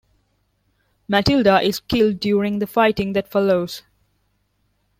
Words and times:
Mattilda 1.07 1.63
is 1.63 1.79
killed 1.79 2.19
during 2.19 2.57
the 2.57 2.65
fighting 2.65 3.13
that 3.13 3.27
follows. 3.29 3.83